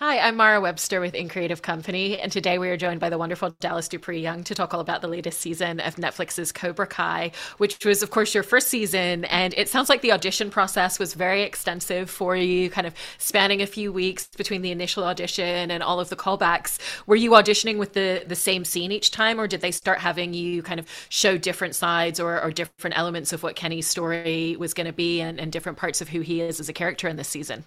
[0.00, 3.18] Hi, I'm Mara Webster with In Creative Company, and today we are joined by the
[3.18, 7.32] wonderful Dallas Dupree Young to talk all about the latest season of Netflix's Cobra Kai,
[7.56, 9.24] which was, of course, your first season.
[9.24, 13.60] And it sounds like the audition process was very extensive for you, kind of spanning
[13.60, 16.78] a few weeks between the initial audition and all of the callbacks.
[17.08, 20.32] Were you auditioning with the, the same scene each time, or did they start having
[20.32, 24.74] you kind of show different sides or, or different elements of what Kenny's story was
[24.74, 27.16] going to be and, and different parts of who he is as a character in
[27.16, 27.64] this season?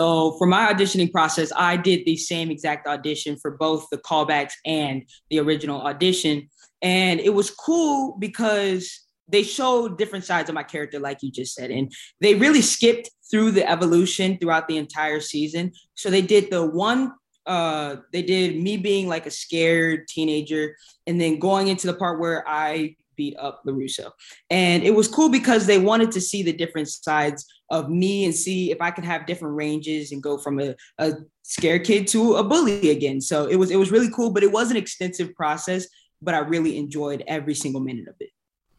[0.00, 4.54] So for my auditioning process, I did the same exact audition for both the callbacks
[4.64, 6.48] and the original audition.
[6.80, 11.54] And it was cool because they showed different sides of my character, like you just
[11.54, 11.70] said.
[11.70, 11.92] And
[12.22, 15.72] they really skipped through the evolution throughout the entire season.
[15.92, 17.12] So they did the one,
[17.44, 22.18] uh, they did me being like a scared teenager and then going into the part
[22.18, 24.10] where I beat up LaRusso.
[24.48, 28.34] And it was cool because they wanted to see the different sides of me and
[28.34, 31.12] see if I could have different ranges and go from a, a
[31.60, 33.20] kid to a bully again.
[33.20, 35.86] So it was it was really cool, but it was an extensive process,
[36.22, 38.29] but I really enjoyed every single minute of it.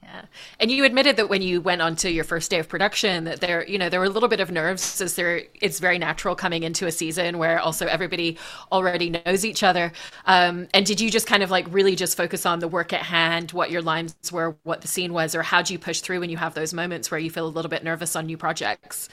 [0.04, 0.24] Yeah.
[0.60, 3.40] And you admitted that when you went on to your first day of production that
[3.40, 6.36] there, you know, there were a little bit of nerves as there it's very natural
[6.36, 8.38] coming into a season where also everybody
[8.72, 9.92] already knows each other.
[10.26, 13.04] Um, and did you just kind of like really just focus on the work at
[13.04, 16.20] hand, what your lines were, what the scene was, or how do you push through
[16.20, 19.08] when you have those moments where you feel a little bit nervous on new projects?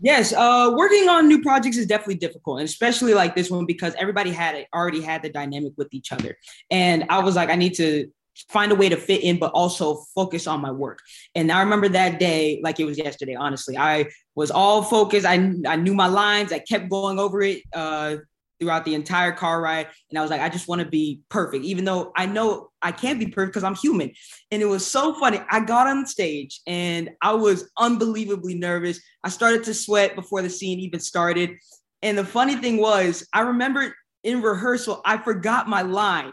[0.00, 3.94] Yes, uh, working on new projects is definitely difficult, and especially like this one because
[3.98, 6.36] everybody had already had the dynamic with each other.
[6.70, 8.08] And I was like, I need to
[8.48, 11.00] find a way to fit in, but also focus on my work.
[11.34, 13.76] And I remember that day like it was yesterday, honestly.
[13.76, 15.26] I was all focused.
[15.26, 16.52] I, I knew my lines.
[16.52, 18.16] I kept going over it uh,
[18.60, 19.88] throughout the entire car ride.
[20.10, 22.92] And I was like, I just want to be perfect, even though I know I
[22.92, 24.12] can't be perfect because I'm human.
[24.50, 25.40] And it was so funny.
[25.50, 29.00] I got on stage and I was unbelievably nervous.
[29.24, 31.50] I started to sweat before the scene even started.
[32.02, 36.32] And the funny thing was, I remember in rehearsal, I forgot my line.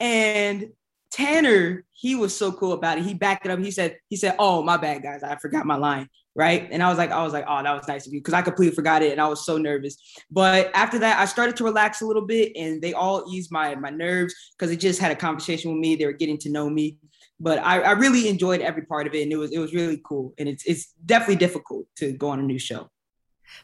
[0.00, 0.68] And
[1.16, 3.04] Tanner, he was so cool about it.
[3.04, 3.58] He backed it up.
[3.58, 5.22] He said, he said, "Oh, my bad, guys.
[5.22, 6.68] I forgot my line." Right.
[6.70, 8.20] And I was like, I was like, oh, that was nice of you.
[8.20, 9.10] Cause I completely forgot it.
[9.10, 9.96] And I was so nervous.
[10.30, 13.74] But after that, I started to relax a little bit and they all eased my
[13.76, 15.96] my nerves because they just had a conversation with me.
[15.96, 16.98] They were getting to know me.
[17.40, 19.22] But I, I really enjoyed every part of it.
[19.22, 20.34] And it was it was really cool.
[20.36, 22.90] And it's it's definitely difficult to go on a new show.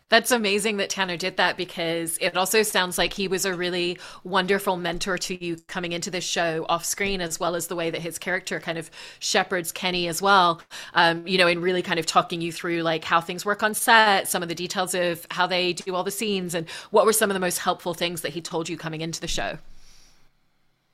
[0.09, 3.99] That's amazing that Tanner did that because it also sounds like he was a really
[4.25, 7.91] wonderful mentor to you coming into this show off screen, as well as the way
[7.91, 10.61] that his character kind of shepherds Kenny as well.
[10.95, 13.75] Um, you know, in really kind of talking you through like how things work on
[13.75, 17.13] set, some of the details of how they do all the scenes, and what were
[17.13, 19.59] some of the most helpful things that he told you coming into the show.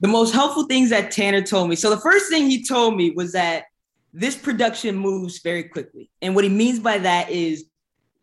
[0.00, 1.74] The most helpful things that Tanner told me.
[1.74, 3.64] So the first thing he told me was that
[4.12, 6.08] this production moves very quickly.
[6.22, 7.64] And what he means by that is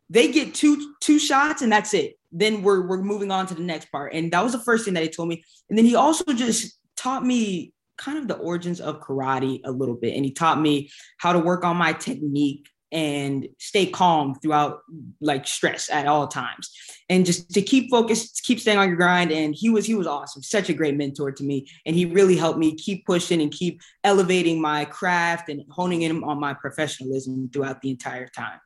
[0.10, 2.18] they get two two shots and that's it.
[2.32, 4.14] Then we're we're moving on to the next part.
[4.14, 5.44] And that was the first thing that he told me.
[5.70, 9.96] And then he also just taught me kind of the origins of karate a little
[9.96, 10.16] bit.
[10.16, 14.82] And he taught me how to work on my technique and stay calm throughout
[15.20, 16.72] like stress at all times
[17.10, 20.06] and just to keep focused keep staying on your grind and he was he was
[20.06, 23.52] awesome such a great mentor to me and he really helped me keep pushing and
[23.52, 28.60] keep elevating my craft and honing in on my professionalism throughout the entire time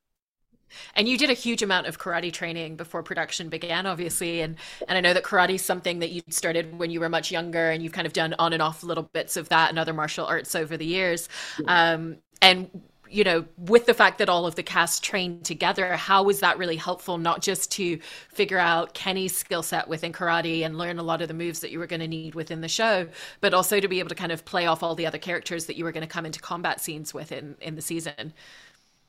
[0.96, 4.42] and you did a huge amount of karate training before production began, obviously.
[4.42, 4.56] And
[4.88, 7.70] and I know that karate is something that you started when you were much younger,
[7.70, 10.26] and you've kind of done on and off little bits of that and other martial
[10.26, 11.30] arts over the years.
[11.68, 12.70] Um, and
[13.10, 16.58] you know, with the fact that all of the cast trained together, how was that
[16.58, 17.18] really helpful?
[17.18, 17.98] Not just to
[18.30, 21.72] figure out Kenny's skill set within karate and learn a lot of the moves that
[21.72, 23.08] you were going to need within the show,
[23.42, 25.76] but also to be able to kind of play off all the other characters that
[25.76, 28.34] you were going to come into combat scenes with in in the season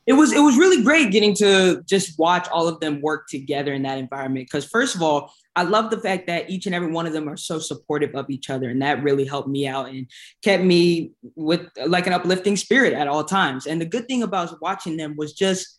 [0.07, 3.73] it was it was really great getting to just watch all of them work together
[3.73, 4.47] in that environment.
[4.47, 7.27] Because first of all i love the fact that each and every one of them
[7.27, 10.07] are so supportive of each other and that really helped me out and
[10.41, 13.67] kept me with like an uplifting spirit at all times.
[13.67, 15.77] And the good thing about watching them was just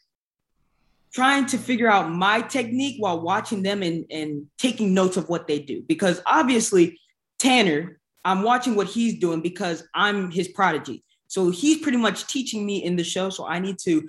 [1.12, 5.47] trying to figure out my technique while watching them and, and taking notes of what
[5.47, 5.83] they do.
[5.86, 6.98] Because obviously
[7.42, 12.66] tanner i'm watching what he's doing because i'm his prodigy so he's pretty much teaching
[12.66, 13.30] me in the show.
[13.30, 14.06] So I need to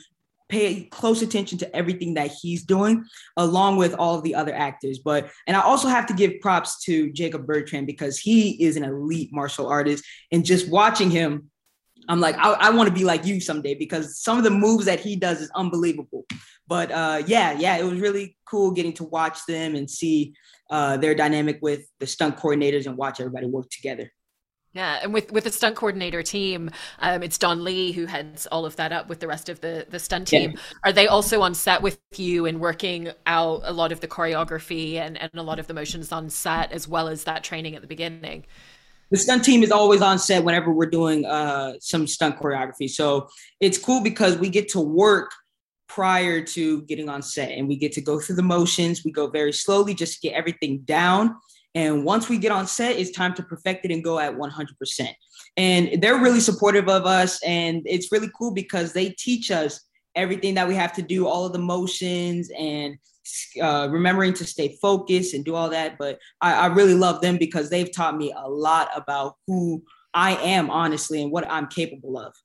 [0.49, 3.05] pay close attention to everything that he's doing,
[3.37, 4.99] along with all of the other actors.
[4.99, 8.83] But and I also have to give props to Jacob Bertrand because he is an
[8.83, 10.03] elite martial artist,
[10.33, 11.49] and just watching him.
[12.09, 14.83] I'm like, I, I want to be like you someday because some of the moves
[14.83, 16.25] that he does is unbelievable.
[16.67, 20.33] But uh, yeah, yeah, it was really cool getting to watch them and see
[20.69, 24.11] uh, their dynamic with the stunt coordinators and watch everybody work together.
[24.73, 28.65] Yeah, and with with the stunt coordinator team, um, it's Don Lee who heads all
[28.65, 30.51] of that up with the rest of the the stunt team.
[30.51, 30.59] Yeah.
[30.83, 34.95] Are they also on set with you and working out a lot of the choreography
[34.95, 37.81] and, and a lot of the motions on set as well as that training at
[37.81, 38.45] the beginning?
[39.11, 42.89] The stunt team is always on set whenever we're doing uh, some stunt choreography.
[42.89, 43.27] So
[43.59, 45.29] it's cool because we get to work
[45.87, 49.05] prior to getting on set and we get to go through the motions.
[49.05, 51.35] We go very slowly just to get everything down
[51.75, 55.07] and once we get on set, it's time to perfect it and go at 100%.
[55.57, 57.41] And they're really supportive of us.
[57.43, 59.81] And it's really cool because they teach us
[60.15, 62.97] everything that we have to do, all of the motions and
[63.61, 65.97] uh, remembering to stay focused and do all that.
[65.97, 69.83] But I, I really love them because they've taught me a lot about who
[70.13, 72.35] I am, honestly, and what I'm capable of.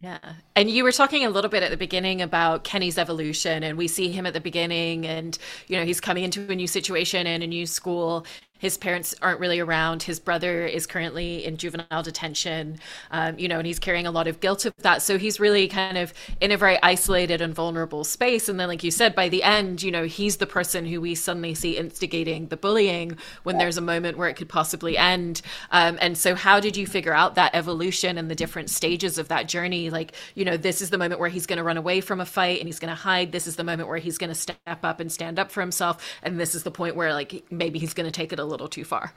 [0.00, 0.18] Yeah.
[0.54, 3.88] And you were talking a little bit at the beginning about Kenny's evolution, and we
[3.88, 5.36] see him at the beginning, and,
[5.66, 8.24] you know, he's coming into a new situation and a new school,
[8.58, 10.02] his parents aren't really around.
[10.02, 12.78] His brother is currently in juvenile detention,
[13.10, 15.00] um, you know, and he's carrying a lot of guilt of that.
[15.02, 18.48] So he's really kind of in a very isolated and vulnerable space.
[18.48, 21.14] And then, like you said, by the end, you know, he's the person who we
[21.14, 25.40] suddenly see instigating the bullying when there's a moment where it could possibly end.
[25.70, 29.28] Um, and so, how did you figure out that evolution and the different stages of
[29.28, 29.90] that journey?
[29.90, 32.26] Like, you know, this is the moment where he's going to run away from a
[32.26, 33.32] fight and he's going to hide.
[33.32, 36.04] This is the moment where he's going to step up and stand up for himself.
[36.22, 38.68] And this is the point where, like, maybe he's going to take it a little
[38.68, 39.14] too far.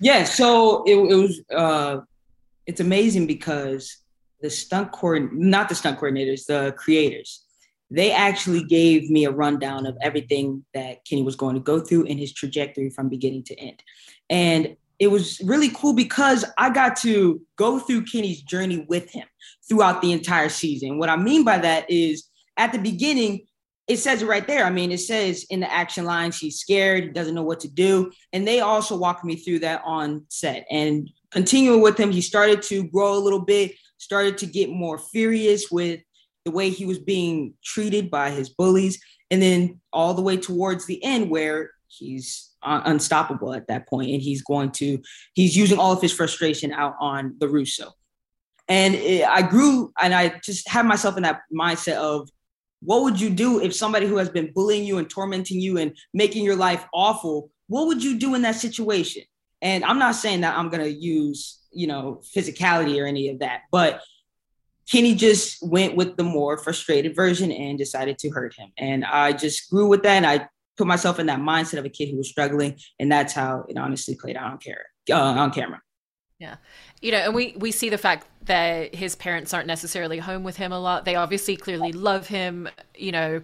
[0.00, 2.00] Yeah, so it, it was uh,
[2.66, 3.98] it's amazing because
[4.40, 7.44] the stunt cord not the stunt coordinators, the creators,
[7.90, 12.04] they actually gave me a rundown of everything that Kenny was going to go through
[12.04, 13.82] in his trajectory from beginning to end.
[14.28, 19.26] And it was really cool because I got to go through Kenny's journey with him
[19.68, 20.98] throughout the entire season.
[20.98, 23.46] What I mean by that is at the beginning,
[23.88, 24.64] it says it right there.
[24.64, 28.12] I mean, it says in the action line, she's scared, doesn't know what to do.
[28.34, 30.66] And they also walked me through that on set.
[30.70, 34.98] And continuing with him, he started to grow a little bit, started to get more
[34.98, 36.00] furious with
[36.44, 39.00] the way he was being treated by his bullies.
[39.30, 44.20] And then all the way towards the end, where he's unstoppable at that point and
[44.20, 45.00] he's going to,
[45.32, 47.92] he's using all of his frustration out on LaRusso.
[48.68, 52.28] And it, I grew and I just had myself in that mindset of,
[52.80, 55.96] what would you do if somebody who has been bullying you and tormenting you and
[56.14, 59.22] making your life awful, what would you do in that situation?
[59.60, 63.40] And I'm not saying that I'm going to use, you know, physicality or any of
[63.40, 64.00] that, but
[64.90, 68.72] Kenny just went with the more frustrated version and decided to hurt him.
[68.78, 70.16] And I just grew with that.
[70.16, 70.48] And I
[70.78, 72.78] put myself in that mindset of a kid who was struggling.
[72.98, 74.84] And that's how it honestly played out on camera.
[75.10, 75.82] Uh, on camera.
[76.38, 76.56] Yeah.
[77.00, 80.56] You know, and we we see the fact that his parents aren't necessarily home with
[80.56, 81.04] him a lot.
[81.04, 83.42] They obviously clearly love him, you know,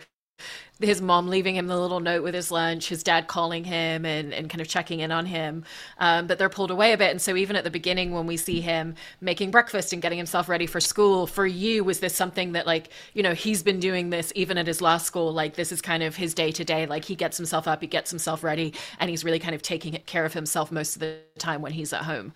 [0.81, 4.35] his mom leaving him the little note with his lunch, his dad calling him and,
[4.35, 5.65] and kind of checking in on him.
[5.99, 7.11] Um, but they're pulled away a bit.
[7.13, 10.49] And so, even at the beginning, when we see him making breakfast and getting himself
[10.49, 14.11] ready for school, for you, was this something that, like, you know, he's been doing
[14.11, 15.33] this even at his last school?
[15.33, 16.87] Like, this is kind of his day to day.
[16.87, 19.95] Like, he gets himself up, he gets himself ready, and he's really kind of taking
[20.07, 22.33] care of himself most of the time when he's at home.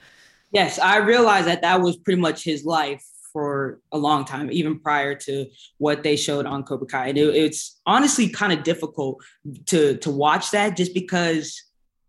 [0.52, 4.80] Yes, I realized that that was pretty much his life for a long time, even
[4.80, 5.46] prior to
[5.76, 7.08] what they showed on Cobra Kai.
[7.08, 9.22] And it, it's honestly kind of difficult
[9.66, 11.62] to to watch that just because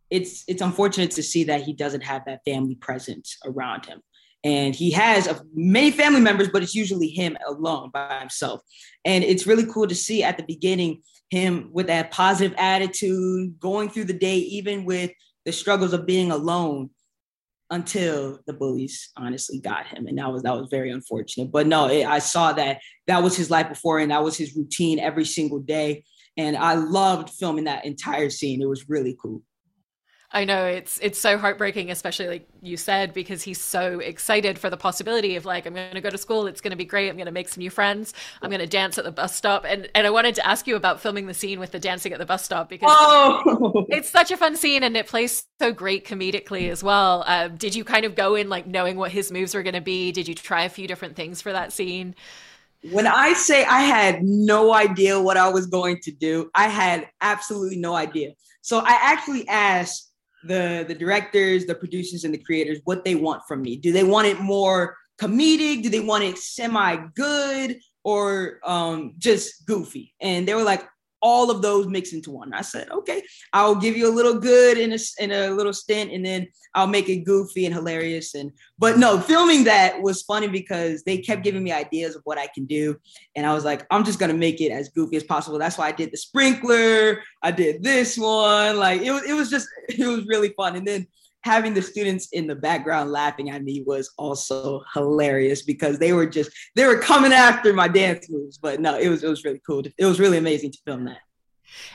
[0.09, 4.01] it's it's unfortunate to see that he doesn't have that family presence around him.
[4.43, 8.61] And he has a, many family members, but it's usually him alone by himself.
[9.03, 13.89] And it's really cool to see at the beginning him with that positive attitude, going
[13.89, 15.11] through the day, even with
[15.45, 16.89] the struggles of being alone
[17.71, 21.51] until the bullies honestly got him and that was that was very unfortunate.
[21.51, 24.55] But no it, i saw that that was his life before and that was his
[24.55, 26.03] routine every single day.
[26.37, 28.61] And i loved filming that entire scene.
[28.61, 29.43] It was really cool
[30.31, 34.69] I know it's it's so heartbreaking, especially like you said, because he's so excited for
[34.69, 36.45] the possibility of like I'm going to go to school.
[36.45, 37.09] It's going to be great.
[37.09, 38.13] I'm going to make some new friends.
[38.43, 39.65] I'm going to dance at the bus stop.
[39.67, 42.19] And and I wanted to ask you about filming the scene with the dancing at
[42.19, 43.87] the bus stop because oh.
[43.89, 47.23] it's such a fun scene and it plays so great comedically as well.
[47.25, 49.81] Uh, did you kind of go in like knowing what his moves were going to
[49.81, 50.11] be?
[50.11, 52.13] Did you try a few different things for that scene?
[52.91, 57.09] When I say I had no idea what I was going to do, I had
[57.19, 58.33] absolutely no idea.
[58.61, 60.08] So I actually asked
[60.43, 63.75] the the directors, the producers, and the creators what they want from me.
[63.75, 65.83] Do they want it more comedic?
[65.83, 70.13] Do they want it semi good or um, just goofy?
[70.21, 70.87] And they were like,
[71.21, 72.53] all of those mixed into one.
[72.53, 73.23] I said, okay,
[73.53, 76.87] I'll give you a little good in a, in a little stint and then I'll
[76.87, 78.35] make it goofy and hilarious.
[78.35, 82.37] And, but no, filming that was funny because they kept giving me ideas of what
[82.37, 82.97] I can do.
[83.35, 85.59] And I was like, I'm just to make it as goofy as possible.
[85.59, 87.21] That's why I did the sprinkler.
[87.41, 88.77] I did this one.
[88.77, 90.75] Like it was, it was just, it was really fun.
[90.75, 91.07] And then
[91.43, 96.25] having the students in the background laughing at me was also hilarious because they were
[96.25, 98.57] just they were coming after my dance moves.
[98.57, 99.83] But no, it was it was really cool.
[99.97, 101.19] It was really amazing to film that.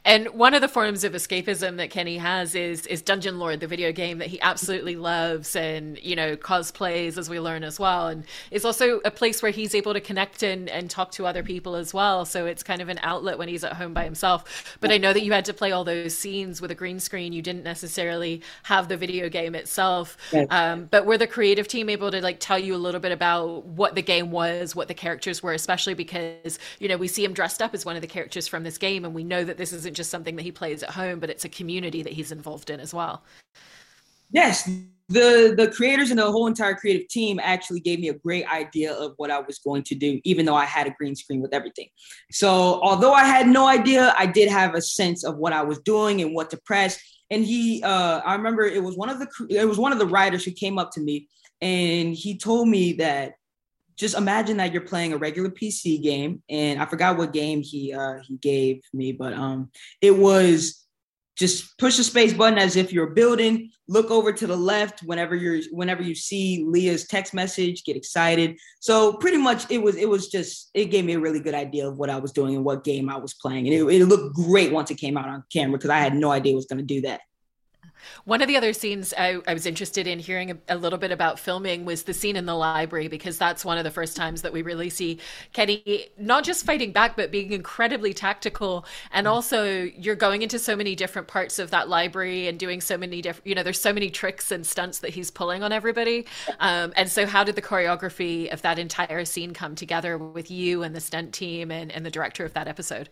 [0.05, 3.67] And one of the forms of escapism that Kenny has is is Dungeon Lord, the
[3.67, 8.09] video game that he absolutely loves and, you know, cosplays as we learn as well.
[8.09, 11.43] And it's also a place where he's able to connect and, and talk to other
[11.43, 12.25] people as well.
[12.25, 14.77] So it's kind of an outlet when he's at home by himself.
[14.81, 17.33] But I know that you had to play all those scenes with a green screen.
[17.33, 20.17] You didn't necessarily have the video game itself.
[20.33, 20.47] Yes.
[20.51, 23.65] Um, but were the creative team able to like tell you a little bit about
[23.65, 27.33] what the game was, what the characters were, especially because, you know, we see him
[27.33, 29.81] dressed up as one of the characters from this game and we know that this
[29.81, 32.69] isn't just something that he plays at home, but it's a community that he's involved
[32.69, 33.25] in as well.
[34.31, 34.69] Yes,
[35.09, 38.93] the the creators and the whole entire creative team actually gave me a great idea
[38.93, 41.55] of what I was going to do, even though I had a green screen with
[41.55, 41.89] everything.
[42.31, 42.49] So
[42.83, 46.21] although I had no idea, I did have a sense of what I was doing
[46.21, 46.99] and what to press.
[47.31, 50.07] And he, uh, I remember it was one of the it was one of the
[50.07, 51.29] writers who came up to me
[51.63, 53.35] and he told me that
[53.97, 57.93] just imagine that you're playing a regular PC game, and I forgot what game he
[57.93, 59.71] uh, he gave me, but um,
[60.01, 60.85] it was
[61.37, 63.71] just push the space button as if you're building.
[63.89, 68.57] Look over to the left whenever you're whenever you see Leah's text message, get excited.
[68.81, 71.89] So pretty much it was it was just it gave me a really good idea
[71.89, 74.37] of what I was doing and what game I was playing, and it, it looked
[74.37, 76.79] great once it came out on camera because I had no idea it was going
[76.79, 77.21] to do that.
[78.25, 81.13] One of the other scenes I, I was interested in hearing a, a, little bit
[81.13, 84.43] about filming was the scene in the library, because that's one of the first times
[84.43, 85.19] that we really see
[85.53, 88.85] Kenny not just fighting back, but being incredibly tactical.
[89.13, 92.97] And also, you're going into so many different parts of that library and doing so
[92.97, 96.27] many different, you know, there's so many tricks and stunts that he's pulling on everybody.
[96.61, 100.83] Um, and so, how did the choreography of that entire scene come together with you
[100.83, 103.09] and the stunt team and, and the director of that episode?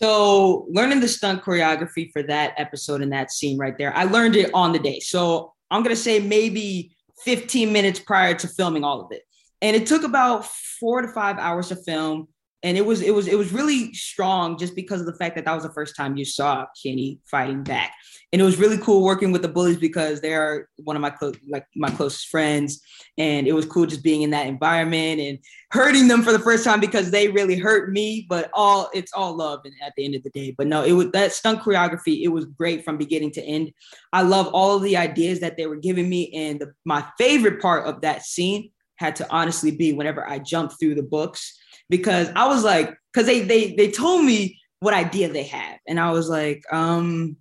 [0.00, 4.36] So learning the stunt choreography for that episode and that scene right there, I learned
[4.36, 5.00] it on the day.
[5.00, 9.22] So I'm gonna say maybe 15 minutes prior to filming all of it.
[9.60, 12.28] And it took about four to five hours to film
[12.64, 15.44] and it was it was it was really strong just because of the fact that
[15.44, 17.94] that was the first time you saw Kenny fighting back,
[18.32, 21.10] and it was really cool working with the bullies because they are one of my
[21.10, 22.80] close like my closest friends,
[23.16, 25.38] and it was cool just being in that environment and
[25.70, 29.36] hurting them for the first time because they really hurt me, but all it's all
[29.36, 30.52] love at the end of the day.
[30.58, 32.22] But no, it was that stunt choreography.
[32.22, 33.70] It was great from beginning to end.
[34.12, 37.62] I love all of the ideas that they were giving me, and the, my favorite
[37.62, 41.56] part of that scene had to honestly be whenever I jumped through the books
[41.88, 45.98] because I was like, because they they they told me what idea they had, and
[45.98, 47.36] I was like, um,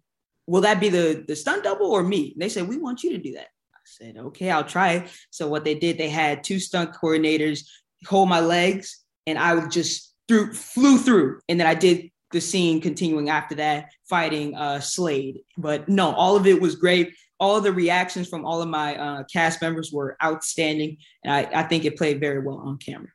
[0.48, 2.34] will that be the the stunt double or me?
[2.34, 3.48] And they said we want you to do that.
[3.74, 5.08] I said okay, I'll try.
[5.30, 7.68] So what they did, they had two stunt coordinators
[8.06, 12.42] hold my legs, and I would just through flew through, and then I did the
[12.42, 15.40] scene continuing after that, fighting uh, Slade.
[15.58, 17.14] But no, all of it was great.
[17.40, 21.64] All the reactions from all of my uh, cast members were outstanding, and I, I
[21.64, 23.10] think it played very well on camera.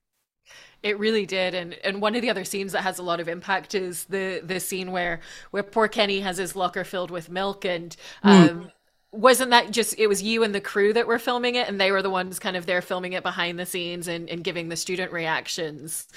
[0.82, 3.28] It really did, and and one of the other scenes that has a lot of
[3.28, 5.20] impact is the the scene where
[5.52, 8.28] where poor Kenny has his locker filled with milk, and hmm.
[8.28, 8.72] um, mm.
[9.12, 11.92] wasn't that just it was you and the crew that were filming it, and they
[11.92, 14.76] were the ones kind of there filming it behind the scenes and and giving the
[14.76, 16.08] student reactions.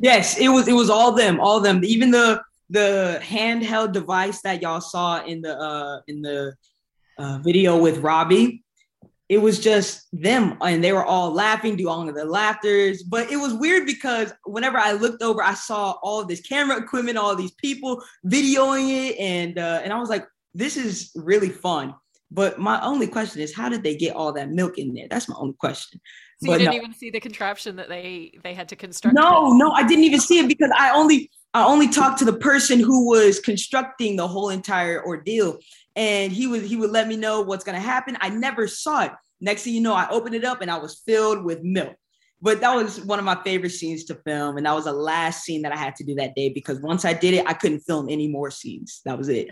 [0.00, 4.62] Yes, it was it was all them, all them, even the the handheld device that
[4.62, 6.54] y'all saw in the uh in the
[7.18, 8.62] uh, video with Robbie
[9.28, 13.02] it was just them and they were all laughing, do all of the laughters.
[13.02, 17.18] But it was weird because whenever I looked over, I saw all this camera equipment,
[17.18, 21.94] all these people videoing it, and uh, and I was like, this is really fun.
[22.30, 25.06] But my only question is, how did they get all that milk in there?
[25.10, 26.00] That's my only question.
[26.40, 26.76] So but you didn't no.
[26.76, 29.14] even see the contraption that they they had to construct.
[29.14, 32.34] No, no, I didn't even see it because I only I only talked to the
[32.34, 35.58] person who was constructing the whole entire ordeal
[35.96, 38.16] and he would he would let me know what's gonna happen.
[38.20, 39.12] I never saw it.
[39.40, 41.96] Next thing you know, I opened it up and I was filled with milk.
[42.40, 45.42] But that was one of my favorite scenes to film, and that was the last
[45.42, 47.80] scene that I had to do that day because once I did it, I couldn't
[47.80, 49.00] film any more scenes.
[49.04, 49.50] That was it.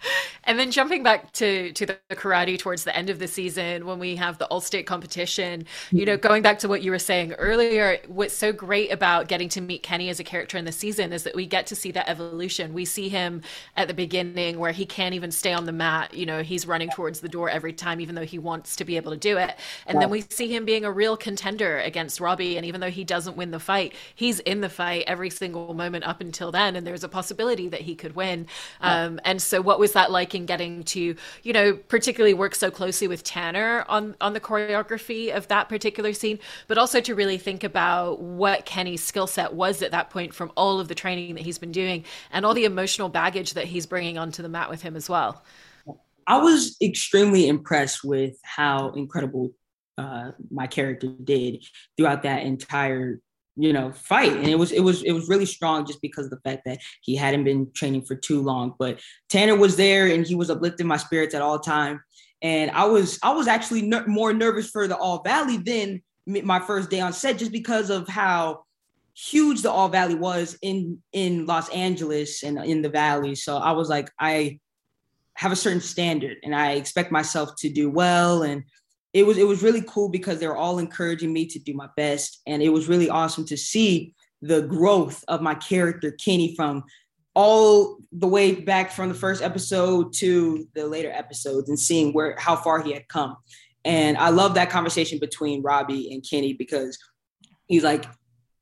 [0.46, 3.98] And then jumping back to to the karate towards the end of the season when
[3.98, 7.32] we have the all state competition, you know, going back to what you were saying
[7.32, 11.14] earlier, what's so great about getting to meet Kenny as a character in the season
[11.14, 12.74] is that we get to see that evolution.
[12.74, 13.40] We see him
[13.76, 16.12] at the beginning where he can't even stay on the mat.
[16.12, 18.96] You know, he's running towards the door every time, even though he wants to be
[18.96, 19.56] able to do it.
[19.86, 22.56] And then we see him being a real contender against Robbie.
[22.56, 26.04] And even though he doesn't win the fight, he's in the fight every single moment
[26.04, 26.76] up until then.
[26.76, 28.46] And there's a possibility that he could win.
[28.82, 30.34] Um, and so, what was that like?
[30.34, 35.30] in getting to, you know, particularly work so closely with Tanner on on the choreography
[35.36, 36.38] of that particular scene,
[36.68, 40.50] but also to really think about what Kenny's skill set was at that point from
[40.56, 43.84] all of the training that he's been doing and all the emotional baggage that he's
[43.84, 45.44] bringing onto the mat with him as well.
[46.26, 49.50] I was extremely impressed with how incredible
[49.98, 51.62] uh, my character did
[51.98, 53.20] throughout that entire
[53.56, 54.32] you know fight.
[54.32, 56.78] And it was it was it was really strong just because of the fact that
[57.02, 58.74] he hadn't been training for too long.
[58.78, 62.02] But tanner was there and he was uplifting my spirits at all time.
[62.42, 66.58] And i was i was actually ner- more nervous for the all valley than my
[66.60, 68.64] first day on set just because of how
[69.14, 73.34] huge the all valley was in in los angeles and in the valley.
[73.34, 74.58] So i was like i
[75.36, 78.64] have a certain standard and i expect myself to do well and
[79.14, 81.88] it was it was really cool because they were all encouraging me to do my
[81.96, 82.42] best.
[82.46, 86.84] And it was really awesome to see the growth of my character kenny from
[87.34, 92.36] all the way back from the first episode to the later episodes and seeing where
[92.38, 93.36] how far he had come.
[93.86, 96.98] And i love that conversation between robbie and kenny because
[97.66, 98.06] he's like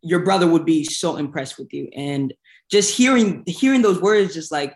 [0.03, 1.89] your brother would be so impressed with you.
[1.95, 2.35] And
[2.71, 4.75] just hearing hearing those words just like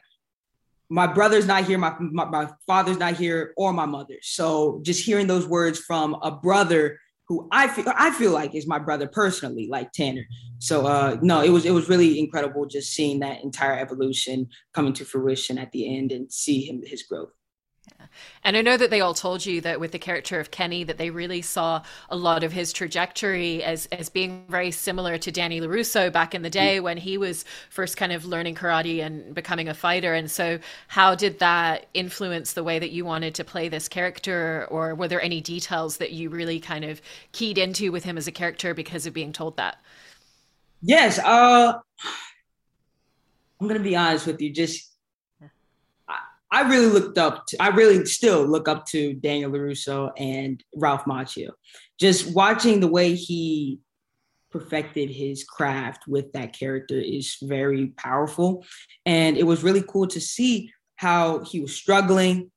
[0.88, 4.16] my brother's not here, my, my, my father's not here, or my mother.
[4.22, 8.68] So just hearing those words from a brother who I feel I feel like is
[8.68, 10.24] my brother personally, like Tanner.
[10.58, 14.92] So uh no, it was it was really incredible just seeing that entire evolution coming
[14.94, 17.30] to fruition at the end and see him his growth.
[18.44, 20.98] And I know that they all told you that with the character of Kenny, that
[20.98, 25.60] they really saw a lot of his trajectory as as being very similar to Danny
[25.60, 29.68] LaRusso back in the day when he was first kind of learning karate and becoming
[29.68, 30.14] a fighter.
[30.14, 34.66] And so, how did that influence the way that you wanted to play this character,
[34.70, 37.00] or were there any details that you really kind of
[37.32, 39.78] keyed into with him as a character because of being told that?
[40.82, 41.74] Yes, uh,
[43.60, 44.52] I'm gonna be honest with you.
[44.52, 44.95] Just
[46.50, 51.04] I really looked up to, I really still look up to Daniel LaRusso and Ralph
[51.04, 51.50] Macchio.
[51.98, 53.80] Just watching the way he
[54.50, 58.64] perfected his craft with that character is very powerful.
[59.04, 62.50] And it was really cool to see how he was struggling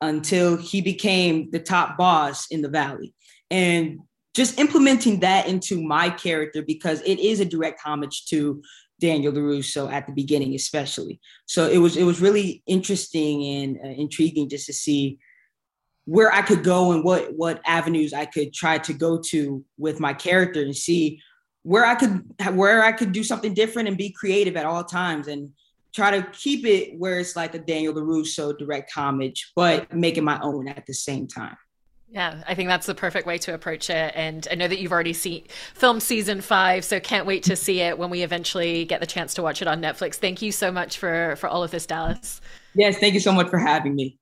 [0.00, 3.14] until he became the top boss in the valley.
[3.50, 4.00] And
[4.34, 8.62] just implementing that into my character because it is a direct homage to
[9.00, 11.20] Daniel LaRusso at the beginning, especially.
[11.46, 15.18] So it was it was really interesting and uh, intriguing just to see
[16.06, 20.00] where I could go and what what avenues I could try to go to with
[20.00, 21.20] my character and see
[21.62, 25.28] where I could where I could do something different and be creative at all times
[25.28, 25.50] and
[25.94, 30.24] try to keep it where it's like a Daniel LaRusso direct homage, but make it
[30.24, 31.56] my own at the same time.
[32.08, 34.12] Yeah, I think that's the perfect way to approach it.
[34.14, 37.80] And I know that you've already seen film season five, so can't wait to see
[37.80, 40.14] it when we eventually get the chance to watch it on Netflix.
[40.14, 42.40] Thank you so much for for all of this, Dallas.
[42.74, 44.18] Yes, thank you so much for having me.